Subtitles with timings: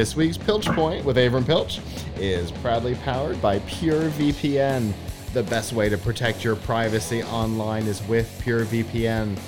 [0.00, 1.78] This week's Pilch Point with Avram Pilch
[2.16, 4.94] is proudly powered by PureVPN.
[5.34, 9.38] The best way to protect your privacy online is with PureVPN.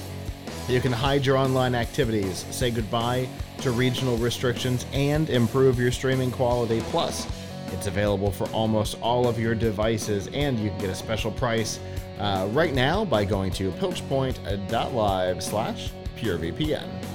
[0.68, 3.30] You can hide your online activities, say goodbye
[3.62, 6.82] to regional restrictions, and improve your streaming quality.
[6.90, 7.26] Plus,
[7.68, 11.80] it's available for almost all of your devices, and you can get a special price
[12.18, 17.11] uh, right now by going to pilchpoint.live slash purevpn.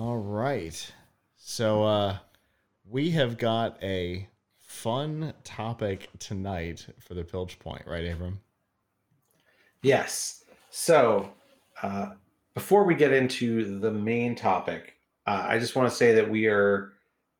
[0.00, 0.92] All right.
[1.36, 2.16] So uh,
[2.88, 8.38] we have got a fun topic tonight for the Pilch Point, right, Avram?
[9.82, 10.44] Yes.
[10.70, 11.30] So
[11.82, 12.12] uh,
[12.54, 14.94] before we get into the main topic,
[15.26, 16.94] uh, I just want to say that we are,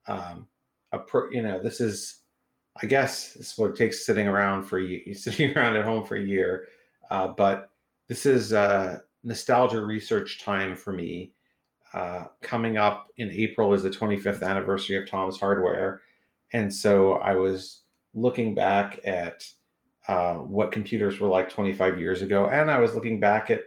[0.07, 0.47] um,
[0.93, 2.19] a pro, you know, this is,
[2.83, 6.05] I guess, this is what it takes sitting around for you, sitting around at home
[6.05, 6.69] for a year.
[7.11, 7.71] Uh, but
[8.07, 11.33] this is uh, nostalgia research time for me.
[11.93, 16.03] Uh, coming up in April is the 25th anniversary of Tom's Hardware.
[16.53, 17.83] And so I was
[18.15, 19.45] looking back at
[20.09, 22.49] uh, what computers were like 25 years ago.
[22.49, 23.63] And I was looking back at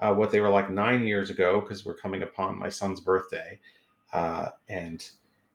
[0.00, 3.58] uh, what they were like nine years ago because we're coming upon my son's birthday.
[4.12, 5.08] Uh, and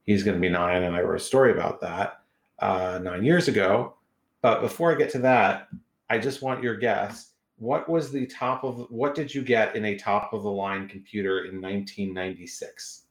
[0.04, 0.84] he's going to be nine.
[0.84, 2.22] And I wrote a story about that
[2.60, 3.96] uh, nine years ago.
[4.42, 5.68] But before I get to that,
[6.10, 9.86] I just want your guess what was the top of what did you get in
[9.86, 13.04] a top of the line computer in 1996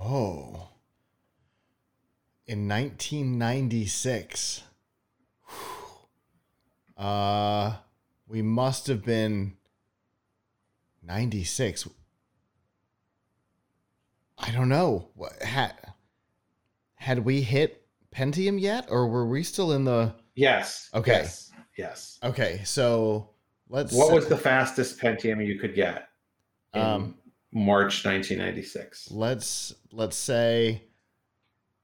[0.00, 0.68] oh.
[2.46, 4.62] In 1996
[6.96, 7.76] uh
[8.26, 9.56] we must have been
[11.02, 11.88] 96
[14.38, 15.08] i don't know.
[15.14, 15.74] What had
[16.94, 20.90] had we hit pentium yet or were we still in the yes.
[20.94, 21.12] Okay.
[21.12, 22.18] Yes, yes.
[22.22, 23.30] okay so
[23.68, 23.92] Let's.
[23.92, 26.08] What was the fastest Pentium you could get
[26.74, 27.14] in um,
[27.52, 29.10] March 1996?
[29.10, 30.82] Let's let's say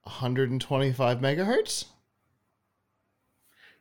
[0.05, 1.87] 125 megahertz.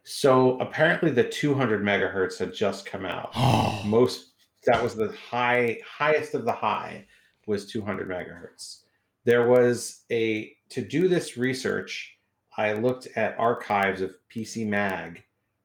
[0.04, 3.32] So apparently, the 200 megahertz had just come out.
[3.86, 4.32] Most
[4.66, 7.06] that was the high highest of the high
[7.48, 8.80] was 200 megahertz.
[9.26, 12.18] There was a to do this research.
[12.58, 15.24] I looked at archives of PC Mag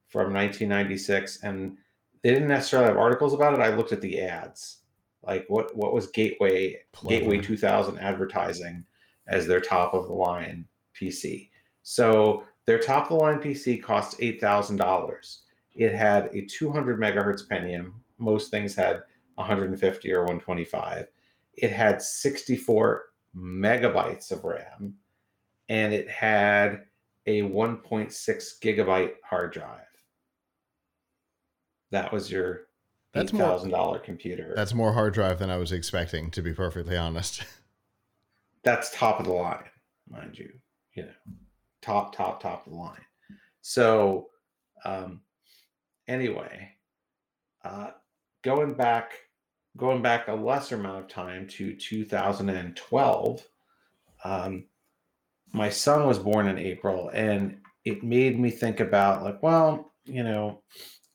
[0.08, 1.76] from 1996 and
[2.22, 3.60] they didn't necessarily have articles about it.
[3.60, 4.78] I looked at the ads,
[5.22, 6.80] like what what was Gateway.
[7.06, 8.84] Gateway 2000 advertising
[9.28, 10.66] as their top of the line
[10.98, 11.50] PC.
[11.82, 15.42] So their top of the line PC cost eight thousand dollars.
[15.74, 17.92] It had a 200 megahertz Pentium.
[18.18, 19.02] Most things had
[19.36, 21.06] 150 or 125.
[21.54, 23.04] It had 64
[23.36, 24.94] megabytes of RAM,
[25.68, 26.82] and it had
[27.26, 28.10] a 1.6
[28.60, 29.87] gigabyte hard drive
[31.90, 32.68] that was your
[33.14, 34.52] that's thousand dollar computer.
[34.54, 37.44] That's more hard drive than I was expecting, to be perfectly honest.
[38.64, 39.64] That's top of the line,
[40.10, 40.50] mind you.
[40.94, 41.34] You know,
[41.80, 43.00] top, top, top of the line.
[43.60, 44.26] So,
[44.84, 45.20] um,
[46.06, 46.72] anyway,
[47.64, 47.90] uh,
[48.42, 49.12] going back,
[49.76, 53.46] going back a lesser amount of time to 2012.
[54.24, 54.64] Um,
[55.52, 60.24] my son was born in April, and it made me think about like, well, you
[60.24, 60.62] know,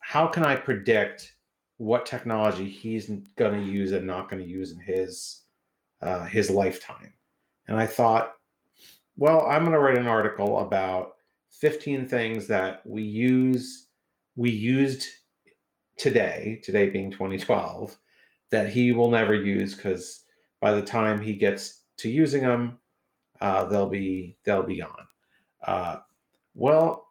[0.06, 1.34] how can I predict
[1.78, 5.40] what technology he's going to use and not going to use in his
[6.02, 7.14] uh, his lifetime?
[7.68, 8.34] And I thought,
[9.16, 11.14] well, I'm going to write an article about
[11.52, 13.86] 15 things that we use
[14.36, 15.06] we used
[15.96, 17.96] today, today being 2012,
[18.50, 20.24] that he will never use because
[20.60, 22.78] by the time he gets to using them,
[23.40, 25.06] uh, they'll be they'll be gone.
[25.66, 25.96] Uh,
[26.54, 27.06] well,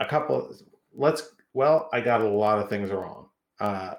[0.00, 0.54] a couple.
[0.94, 3.28] Let's well, I got a lot of things wrong,
[3.60, 3.94] uh,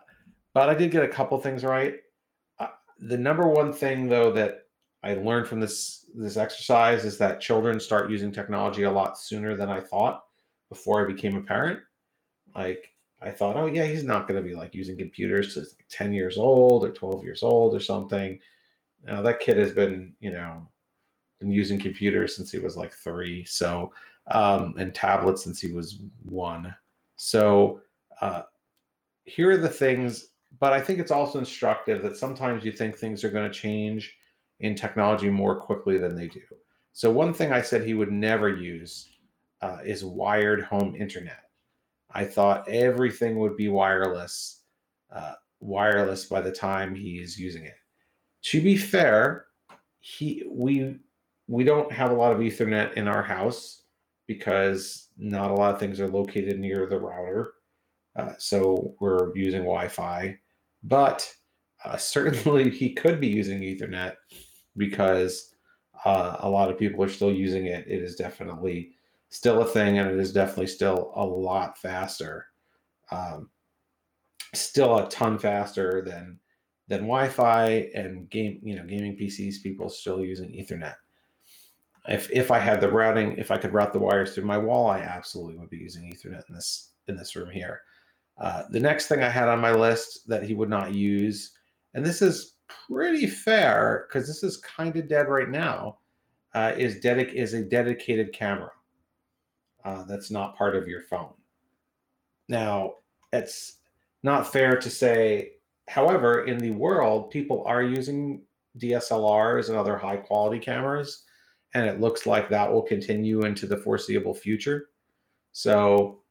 [0.53, 1.95] but I did get a couple things right.
[2.59, 2.67] Uh,
[2.99, 4.65] the number one thing, though, that
[5.03, 9.55] I learned from this this exercise is that children start using technology a lot sooner
[9.55, 10.23] than I thought
[10.69, 11.79] before I became a parent.
[12.55, 12.89] Like
[13.21, 16.13] I thought, oh yeah, he's not going to be like using computers to like 10
[16.13, 18.39] years old or 12 years old or something.
[19.05, 20.67] Now that kid has been, you know,
[21.39, 23.43] been using computers since he was like three.
[23.45, 23.91] So
[24.27, 26.73] um, and tablets since he was one.
[27.23, 27.81] So
[28.19, 28.41] uh,
[29.25, 30.29] here are the things,
[30.59, 34.17] but I think it's also instructive that sometimes you think things are going to change
[34.59, 36.41] in technology more quickly than they do.
[36.93, 39.07] So one thing I said he would never use
[39.61, 41.43] uh, is wired home internet.
[42.09, 44.61] I thought everything would be wireless,
[45.11, 47.77] uh, wireless by the time he's using it.
[48.45, 49.45] To be fair,
[49.99, 50.97] he we
[51.47, 53.80] we don't have a lot of Ethernet in our house
[54.27, 57.53] because not a lot of things are located near the router.
[58.15, 60.37] Uh, so we're using Wi Fi,
[60.83, 61.31] but
[61.85, 64.15] uh, certainly he could be using Ethernet
[64.77, 65.55] because
[66.05, 67.85] uh, a lot of people are still using it.
[67.87, 68.91] It is definitely
[69.29, 72.47] still a thing, and it is definitely still a lot faster.
[73.11, 73.49] Um,
[74.53, 76.39] still a ton faster than
[76.87, 79.63] than Wi-Fi and game, you know, gaming PCs.
[79.63, 80.95] People still using Ethernet.
[82.07, 84.89] If if I had the routing, if I could route the wires through my wall,
[84.89, 87.81] I absolutely would be using Ethernet in this in this room here.
[88.37, 91.51] Uh, the next thing I had on my list that he would not use,
[91.93, 92.55] and this is
[92.87, 95.99] pretty fair because this is kind of dead right now,
[96.55, 98.71] uh, is dedic is a dedicated camera.
[99.85, 101.33] Uh, that's not part of your phone.
[102.47, 102.95] Now,
[103.31, 103.77] it's
[104.23, 105.51] not fair to say
[105.91, 108.43] However, in the world, people are using
[108.77, 111.25] DSLRs and other high quality cameras,
[111.73, 114.89] and it looks like that will continue into the foreseeable future.
[115.51, 116.21] So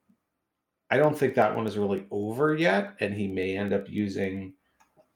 [0.90, 4.54] I don't think that one is really over yet, and he may end up using,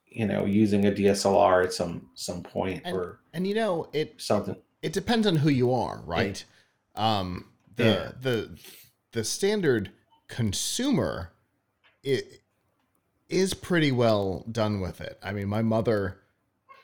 [0.07, 4.21] you know, using a DSLR at some some point and, or and you know it
[4.21, 4.57] something.
[4.83, 6.45] It depends on who you are, right?
[6.97, 7.19] Yeah.
[7.19, 7.47] Um,
[7.77, 8.13] the yeah.
[8.21, 8.59] the
[9.13, 9.91] the standard
[10.29, 11.33] consumer
[12.03, 12.43] it
[13.29, 15.19] is pretty well done with it.
[15.23, 16.21] I mean, my mother,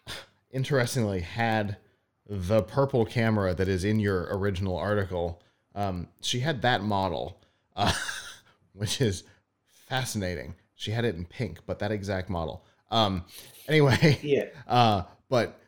[0.50, 1.76] interestingly, had
[2.30, 5.42] the purple camera that is in your original article.
[5.74, 7.40] Um, she had that model,
[7.74, 7.92] uh,
[8.72, 9.24] which is
[9.66, 10.54] fascinating.
[10.76, 12.64] She had it in pink, but that exact model.
[12.90, 13.24] Um,
[13.68, 14.44] anyway, yeah.
[14.68, 15.60] Uh, but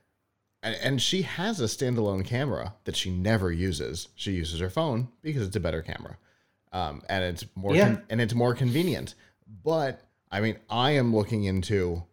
[0.63, 4.09] and, and she has a standalone camera that she never uses.
[4.15, 6.17] She uses her phone because it's a better camera,
[6.73, 7.87] um, and it's more yeah.
[7.87, 9.17] con- and it's more convenient.
[9.65, 10.01] But
[10.31, 12.05] I mean, I am looking into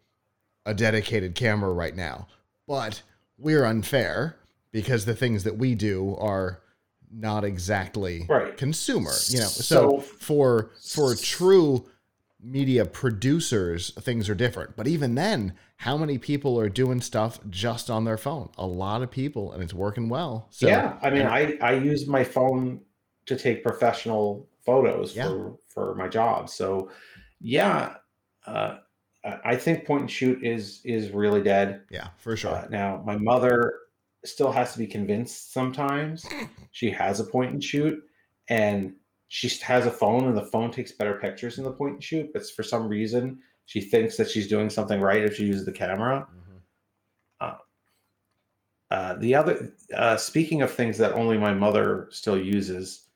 [0.66, 2.26] a dedicated camera right now,
[2.66, 3.02] but
[3.38, 4.36] we're unfair
[4.72, 6.60] because the things that we do are
[7.12, 8.56] not exactly right.
[8.56, 9.46] consumer, you know.
[9.46, 11.86] So, so for for true
[12.42, 14.76] media producers, things are different.
[14.76, 18.50] But even then, how many people are doing stuff just on their phone?
[18.58, 20.46] A lot of people, and it's working well.
[20.50, 22.80] So, yeah, I mean, I I use my phone
[23.26, 25.28] to take professional photos yeah.
[25.28, 26.48] for for my job.
[26.48, 26.90] So,
[27.40, 27.94] yeah,
[28.46, 28.76] uh,
[29.44, 31.82] I think point and shoot is is really dead.
[31.90, 32.54] Yeah, for sure.
[32.54, 33.74] Uh, now my mother
[34.24, 36.26] still has to be convinced sometimes.
[36.72, 38.02] she has a point and shoot,
[38.48, 38.94] and
[39.28, 42.32] she has a phone, and the phone takes better pictures than the point and shoot.
[42.32, 45.72] But for some reason, she thinks that she's doing something right if she uses the
[45.72, 46.26] camera.
[46.30, 46.56] Mm-hmm.
[47.40, 53.06] Uh, uh, the other, uh, speaking of things that only my mother still uses,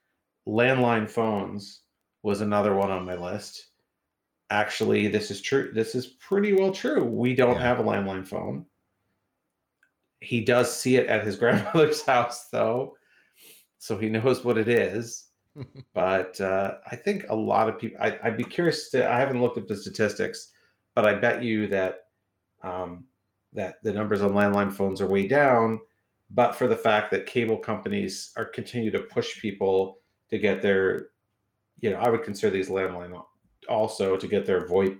[0.47, 1.81] landline phones
[2.23, 3.69] was another one on my list
[4.51, 7.63] actually this is true this is pretty well true we don't yeah.
[7.63, 8.65] have a landline phone
[10.21, 12.95] he does see it at his grandmother's house though
[13.79, 15.29] so he knows what it is
[15.95, 19.41] but uh, i think a lot of people I, would be curious to i haven't
[19.41, 20.51] looked up the statistics
[20.95, 22.01] but i bet you that
[22.63, 23.05] um,
[23.53, 25.81] that the numbers on landline phones are way down
[26.31, 29.99] but for the fact that cable companies are continue to push people
[30.31, 31.09] to get their
[31.81, 33.23] you know i would consider these landline
[33.69, 34.99] also to get their VoIP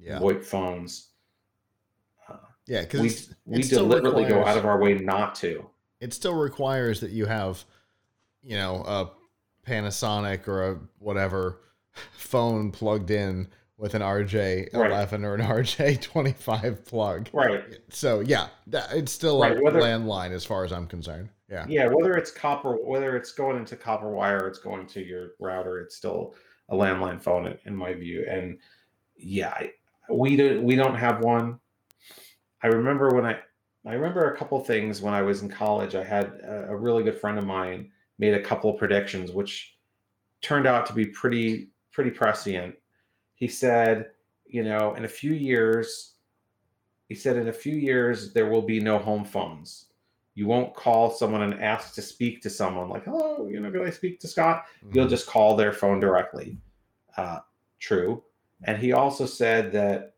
[0.00, 0.18] yeah.
[0.18, 1.09] VoIP phones.
[2.66, 5.66] Yeah, because we, we deliberately requires, go out of our way not to.
[6.00, 7.64] It still requires that you have,
[8.42, 9.10] you know, a
[9.68, 11.60] Panasonic or a whatever
[12.12, 15.14] phone plugged in with an RJ11 right.
[15.14, 17.28] or an RJ25 plug.
[17.32, 17.78] Right.
[17.88, 19.56] So yeah, it's still right.
[19.56, 21.30] a whether, landline as far as I'm concerned.
[21.50, 21.64] Yeah.
[21.66, 21.86] Yeah.
[21.86, 25.80] Whether it's copper, whether it's going into copper wire, it's going to your router.
[25.80, 26.34] It's still
[26.68, 28.26] a landline phone in, in my view.
[28.30, 28.58] And
[29.16, 29.72] yeah, I,
[30.10, 31.58] we don't we don't have one.
[32.62, 33.38] I remember when I
[33.86, 35.94] I remember a couple things when I was in college.
[35.94, 39.78] I had a, a really good friend of mine made a couple predictions, which
[40.42, 42.74] turned out to be pretty pretty prescient.
[43.34, 44.10] He said,
[44.46, 46.14] you know, in a few years,
[47.08, 49.90] he said in a few years there will be no home phones
[50.34, 53.86] you won't call someone and ask to speak to someone like, hello, you know, can
[53.86, 54.64] I speak to Scott?
[54.84, 54.96] Mm-hmm.
[54.96, 56.56] You'll just call their phone directly.
[57.16, 57.40] Uh,
[57.78, 58.22] true.
[58.64, 60.14] And he also said that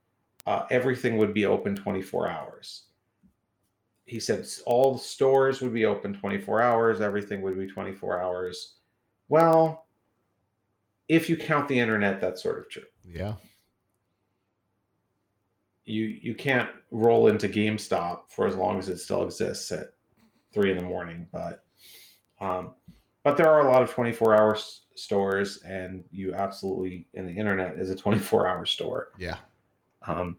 [0.47, 2.85] uh, everything would be open 24 hours.
[4.05, 8.75] He said all the stores would be open 24 hours, everything would be 24 hours.
[9.29, 9.87] Well,
[11.09, 12.83] if you count the internet, that's sort of true.
[13.09, 13.35] Yeah.
[15.85, 19.89] You you can't roll into GameStop for as long as it still exists at
[20.53, 21.27] three in the morning.
[21.33, 21.65] But
[22.41, 22.75] um,
[23.25, 24.59] but there are a lot of 24 hour
[24.95, 29.09] stores, and you absolutely and the internet is a 24 hour store.
[29.19, 29.37] Yeah.
[30.07, 30.37] Um,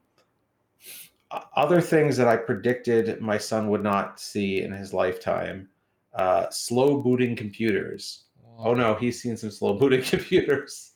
[1.55, 5.69] other things that I predicted my son would not see in his lifetime:
[6.13, 8.25] uh, slow booting computers.
[8.41, 8.65] Wow.
[8.65, 10.91] Oh no, he's seen some slow booting computers.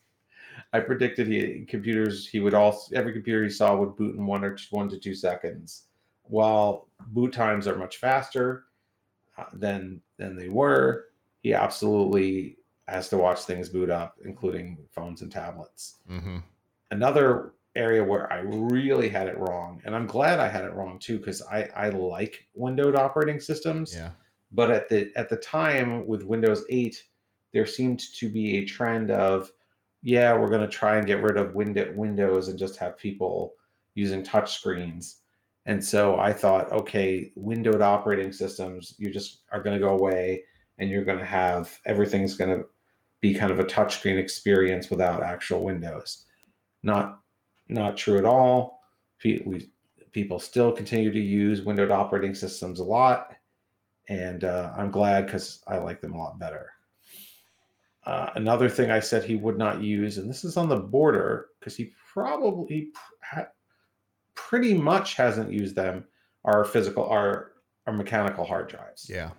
[0.73, 4.43] I predicted he computers he would also every computer he saw would boot in one
[4.43, 5.83] or two, one to two seconds.
[6.23, 8.65] while boot times are much faster
[9.37, 11.05] uh, than than they were,
[11.41, 12.57] he absolutely
[12.87, 15.97] has to watch things boot up, including phones and tablets.
[16.09, 16.37] Mm-hmm.
[16.91, 20.99] Another area where I really had it wrong, and I'm glad I had it wrong
[20.99, 23.95] too, because I, I like windowed operating systems.
[23.95, 24.09] Yeah.
[24.51, 27.01] But at the at the time with Windows 8,
[27.53, 29.51] there seemed to be a trend of,
[30.03, 33.53] yeah, we're going to try and get rid of window, Windows and just have people
[33.95, 35.21] using touch screens.
[35.65, 40.43] And so I thought, okay, windowed operating systems, you just are going to go away
[40.77, 42.65] and you're going to have everything's going to
[43.19, 46.25] be kind of a touchscreen experience without actual windows.
[46.83, 47.19] Not
[47.69, 48.81] not true at all.
[49.23, 49.69] We,
[50.11, 53.35] people still continue to use windowed operating systems a lot,
[54.09, 56.71] and uh, I'm glad because I like them a lot better.
[58.05, 61.47] Uh, another thing I said he would not use, and this is on the border
[61.59, 63.49] because he probably ha-
[64.33, 66.05] pretty much hasn't used them,
[66.45, 67.51] are physical, are
[67.85, 69.09] are mechanical hard drives.
[69.09, 69.31] Yeah.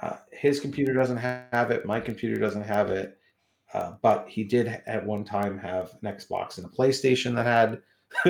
[0.00, 1.86] Uh, his computer doesn't have it.
[1.86, 3.18] My computer doesn't have it.
[3.74, 7.82] Uh, but he did at one time have an Xbox and a PlayStation that had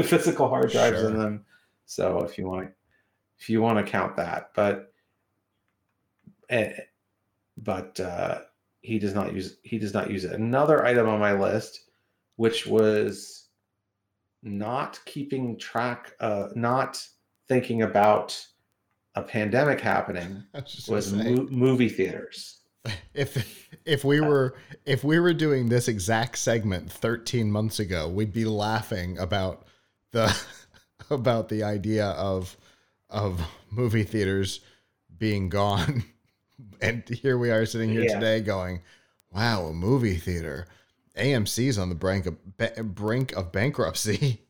[0.07, 1.11] physical hard drives sure.
[1.11, 1.45] in them.
[1.85, 2.73] So if you want to,
[3.39, 4.93] if you want to count that, but,
[6.49, 6.69] uh,
[7.59, 8.41] but uh,
[8.81, 10.33] he does not use he does not use it.
[10.33, 11.91] Another item on my list,
[12.37, 13.49] which was
[14.43, 17.07] not keeping track, uh, not
[17.49, 18.43] thinking about
[19.15, 22.61] a pandemic happening, was, was mo- movie theaters
[23.15, 28.33] if if we were if we were doing this exact segment 13 months ago we'd
[28.33, 29.67] be laughing about
[30.13, 30.37] the
[31.11, 32.57] about the idea of
[33.11, 34.61] of movie theaters
[35.17, 36.05] being gone.
[36.81, 38.15] And here we are sitting here yeah.
[38.15, 38.83] today going
[39.33, 40.67] wow a movie theater.
[41.17, 44.43] AMC's on the brink of brink of bankruptcy.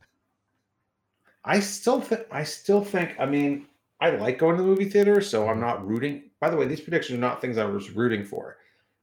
[1.45, 3.67] I still think I still think I mean
[4.01, 6.81] I like going to the movie theater so I'm not rooting by the way, these
[6.81, 8.59] predictions are not things I was rooting for.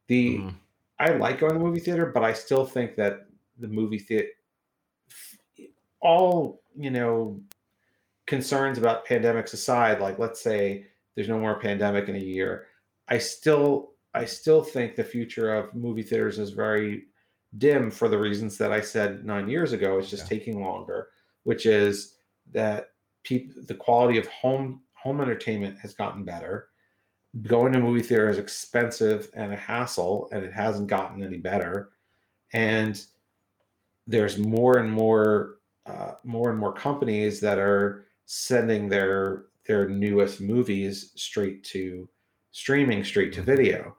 [0.07, 0.53] The mm.
[0.99, 3.25] I like going to the movie theater, but I still think that
[3.59, 4.27] the movie theater,
[5.99, 7.39] all you know,
[8.27, 10.85] concerns about pandemics aside, like let's say
[11.15, 12.67] there's no more pandemic in a year,
[13.07, 17.05] I still I still think the future of movie theaters is very
[17.57, 19.97] dim for the reasons that I said nine years ago.
[19.97, 20.37] It's just yeah.
[20.37, 21.09] taking longer,
[21.43, 22.15] which is
[22.51, 22.89] that
[23.23, 26.69] people the quality of home home entertainment has gotten better
[27.43, 31.91] going to movie theater is expensive and a hassle and it hasn't gotten any better
[32.53, 33.05] and
[34.07, 40.41] there's more and more uh, more and more companies that are sending their their newest
[40.41, 42.07] movies straight to
[42.51, 43.51] streaming straight to mm-hmm.
[43.51, 43.97] video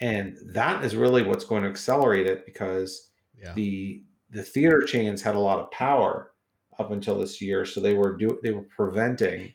[0.00, 3.10] and that is really what's going to accelerate it because
[3.40, 3.52] yeah.
[3.54, 6.32] the the theater chains had a lot of power
[6.78, 9.54] up until this year so they were do they were preventing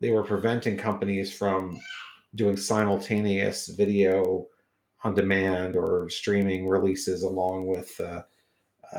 [0.00, 1.78] they were preventing companies from
[2.34, 4.46] doing simultaneous video
[5.02, 8.24] on demand or streaming releases along with a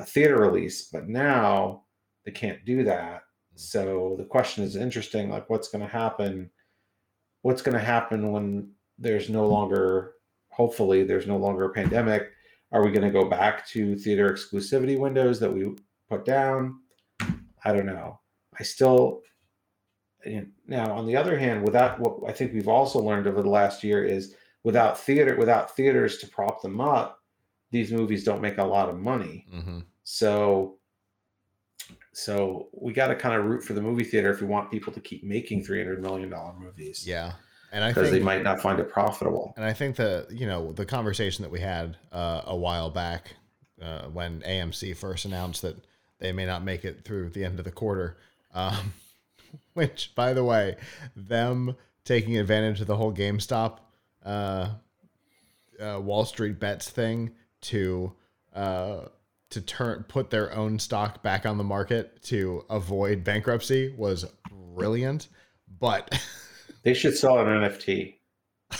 [0.05, 0.89] theater release.
[0.91, 1.83] But now
[2.25, 3.23] they can't do that.
[3.55, 6.49] So the question is interesting like, what's going to happen?
[7.43, 10.13] What's going to happen when there's no longer,
[10.49, 12.31] hopefully, there's no longer a pandemic?
[12.71, 15.75] Are we going to go back to theater exclusivity windows that we
[16.09, 16.79] put down?
[17.63, 18.19] I don't know.
[18.59, 19.21] I still
[20.67, 23.83] now, on the other hand, without what I think we've also learned over the last
[23.83, 27.19] year is without theater, without theaters to prop them up,
[27.71, 29.47] these movies don't make a lot of money.
[29.53, 29.79] Mm-hmm.
[30.03, 30.77] So,
[32.13, 34.93] so we got to kind of root for the movie theater if we want people
[34.93, 37.07] to keep making three hundred million dollar movies.
[37.07, 37.33] Yeah,
[37.71, 39.53] and I because they might not find it profitable.
[39.55, 43.35] And I think the you know the conversation that we had uh, a while back
[43.81, 45.77] uh, when AMC first announced that
[46.19, 48.17] they may not make it through the end of the quarter.
[48.53, 48.93] Um,
[49.73, 50.77] Which, by the way,
[51.15, 53.79] them taking advantage of the whole GameStop
[54.25, 54.69] uh,
[55.79, 57.31] uh, Wall Street bets thing
[57.61, 58.13] to
[58.53, 59.01] uh,
[59.49, 65.27] to turn put their own stock back on the market to avoid bankruptcy was brilliant.
[65.79, 66.21] But
[66.83, 68.15] they should sell an NFT.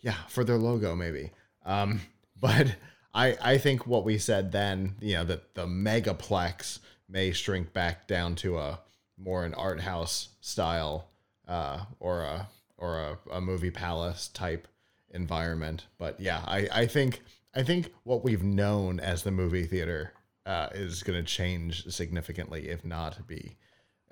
[0.00, 1.30] yeah, for their logo maybe.
[1.64, 2.00] Um,
[2.38, 2.76] but
[3.14, 6.78] I I think what we said then, you know, that the megaplex
[7.08, 8.80] may shrink back down to a
[9.22, 11.08] more an art house style
[11.46, 12.48] uh, or a
[12.78, 14.66] or a, a movie palace type
[15.10, 15.86] environment.
[15.98, 17.22] But yeah, I, I think
[17.54, 20.12] I think what we've known as the movie theater
[20.46, 23.56] uh, is going to change significantly, if not be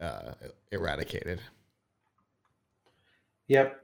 [0.01, 0.35] uh,
[0.71, 1.41] eradicated.
[3.49, 3.81] Yep,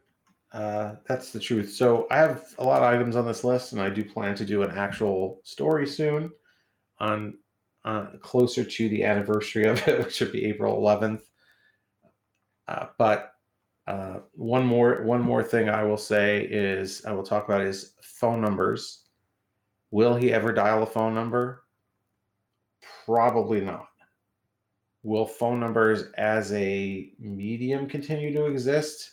[0.52, 1.72] uh, that's the truth.
[1.72, 4.44] So I have a lot of items on this list, and I do plan to
[4.44, 6.30] do an actual story soon
[6.98, 7.38] on
[7.84, 11.22] uh, closer to the anniversary of it, which would be April 11th.
[12.66, 13.32] Uh, but
[13.86, 17.92] uh, one more one more thing I will say is I will talk about is
[18.00, 19.02] phone numbers.
[19.90, 21.64] Will he ever dial a phone number?
[23.04, 23.88] Probably not.
[25.02, 29.12] Will phone numbers as a medium continue to exist?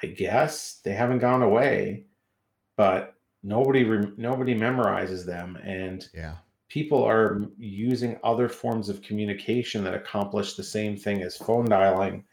[0.00, 2.06] I guess they haven't gone away,
[2.76, 3.84] but nobody
[4.16, 6.36] nobody memorizes them, and yeah,
[6.74, 12.24] people are using other forms of communication that accomplish the same thing as phone dialing.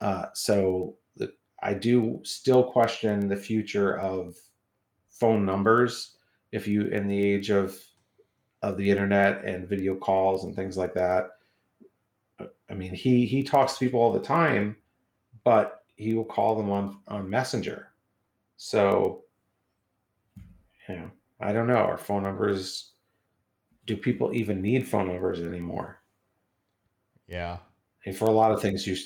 [0.00, 1.30] Uh, so the,
[1.62, 4.34] I do still question the future of
[5.10, 6.16] phone numbers
[6.52, 7.78] if you in the age of
[8.62, 11.30] of the internet and video calls and things like that
[12.70, 14.76] I mean, he he talks to people all the time,
[15.44, 17.88] but he will call them on on Messenger.
[18.56, 19.24] So,
[20.88, 21.76] know, I don't know.
[21.76, 22.92] Our phone numbers.
[23.90, 26.00] Do people even need phone numbers anymore?
[27.26, 27.56] Yeah.
[28.06, 28.96] And for a lot of things, you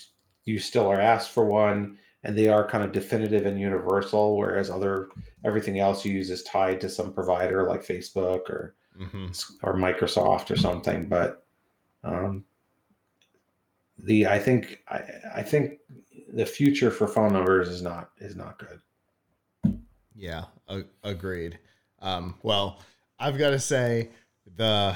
[0.44, 4.36] you still are asked for one, and they are kind of definitive and universal.
[4.36, 5.08] Whereas other
[5.42, 9.28] everything else you use is tied to some provider like Facebook or mm-hmm.
[9.62, 11.08] or Microsoft or something.
[11.08, 11.46] But
[12.02, 12.44] um,
[13.98, 15.00] the I think I,
[15.36, 15.78] I think
[16.30, 19.78] the future for phone numbers is not is not good.
[20.14, 21.58] Yeah, a- agreed.
[22.02, 22.82] Um, well,
[23.18, 24.10] I've got to say
[24.56, 24.94] the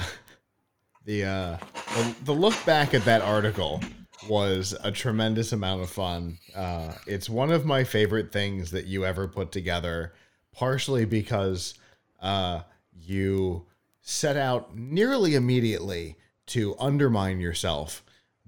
[1.05, 1.57] the, uh,
[1.95, 3.81] the the look back at that article
[4.27, 6.37] was a tremendous amount of fun.
[6.55, 10.13] Uh, it's one of my favorite things that you ever put together,
[10.51, 11.75] partially because
[12.21, 12.61] uh,
[12.93, 13.65] you
[14.01, 18.03] set out nearly immediately to undermine yourself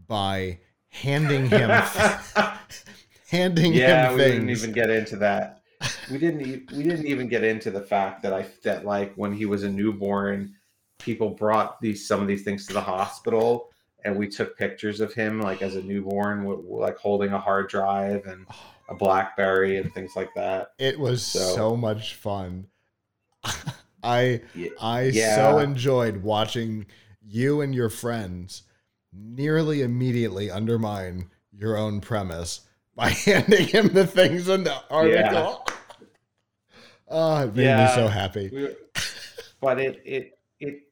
[0.08, 1.70] by handing him
[3.30, 4.34] handing yeah, him we things.
[4.34, 5.62] didn't even get into that.
[6.12, 9.34] We didn't e- we didn't even get into the fact that I that like when
[9.34, 10.56] he was a newborn,
[11.02, 13.70] people brought these some of these things to the hospital
[14.04, 18.26] and we took pictures of him like as a newborn like holding a hard drive
[18.26, 18.46] and
[18.90, 22.68] a blackberry and things like that it was so, so much fun
[24.04, 24.42] i
[24.82, 25.36] i yeah.
[25.36, 26.86] so enjoyed watching
[27.26, 28.64] you and your friends
[29.14, 32.62] nearly immediately undermine your own premise
[32.96, 35.14] by handing him the things in the article.
[35.14, 35.58] Yeah.
[37.14, 38.50] Oh, it made me so happy.
[38.54, 38.70] We,
[39.60, 40.84] but it it it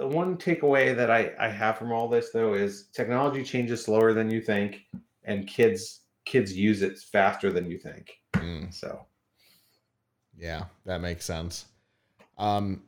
[0.00, 4.14] the one takeaway that I, I have from all this though is technology changes slower
[4.14, 4.86] than you think
[5.24, 8.16] and kids kids use it faster than you think.
[8.32, 8.72] Mm.
[8.72, 9.04] So
[10.38, 11.66] yeah, that makes sense.
[12.38, 12.82] Um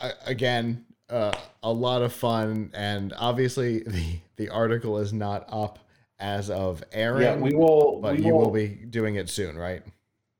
[0.00, 1.32] I, again, uh,
[1.62, 5.80] a lot of fun, and obviously the the article is not up
[6.20, 7.22] as of airing.
[7.22, 9.82] Yeah, we will, but we you will, will be doing it soon, right?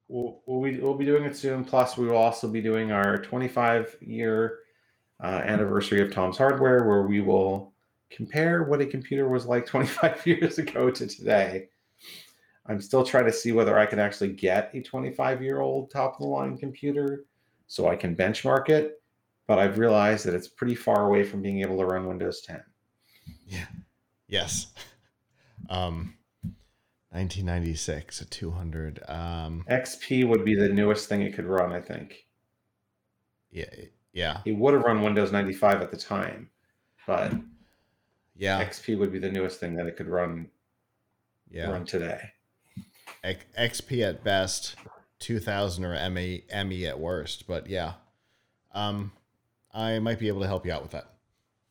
[0.07, 1.65] We'll, we'll, be, we'll be doing it soon.
[1.65, 4.62] Plus, we will also be doing our 25 year
[5.23, 7.73] uh, anniversary of Tom's Hardware, where we will
[8.11, 11.69] compare what a computer was like 25 years ago to today.
[12.67, 16.15] I'm still trying to see whether I can actually get a 25 year old top
[16.15, 17.25] of the line computer
[17.67, 19.03] so I can benchmark it
[19.47, 22.63] but I've realized that it's pretty far away from being able to run Windows 10.
[23.47, 23.67] Yeah.
[24.29, 24.69] Yes.
[25.71, 26.17] Um,
[27.11, 29.01] 1996, a 200.
[29.09, 32.27] Um, XP would be the newest thing it could run, I think.
[33.51, 33.67] Yeah.
[34.13, 34.41] Yeah.
[34.45, 36.51] It would have run Windows 95 at the time,
[37.07, 37.33] but
[38.37, 40.49] yeah, XP would be the newest thing that it could run.
[41.51, 41.71] Yeah.
[41.71, 42.21] Run today.
[43.25, 44.77] XP at best,
[45.21, 47.95] 2000 or ME ME at worst, but yeah.
[48.75, 49.13] Um,
[49.73, 51.13] I might be able to help you out with that.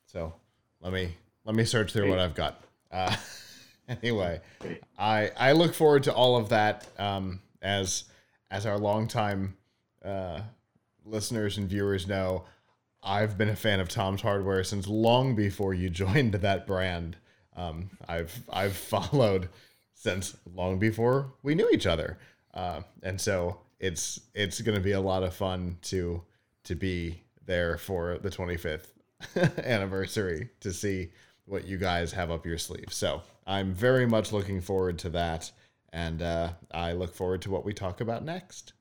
[0.06, 0.34] So
[0.82, 2.64] let me let me search through what I've got.
[2.92, 3.16] Uh,
[3.88, 4.42] anyway,
[4.98, 8.06] I I look forward to all of that um, as
[8.50, 9.58] as our longtime
[10.04, 10.42] uh,
[11.06, 12.46] listeners and viewers know.
[13.04, 17.18] I've been a fan of Tom's Hardware since long before you joined that brand.
[17.56, 19.50] Um, I've I've followed
[19.94, 22.18] since long before we knew each other,
[22.54, 26.24] uh, and so it's it's going to be a lot of fun to
[26.64, 28.88] to be there for the 25th
[29.66, 31.10] anniversary to see
[31.46, 32.88] what you guys have up your sleeve.
[32.92, 35.52] So I'm very much looking forward to that.
[35.92, 38.74] And uh, I look forward to what we talk about next.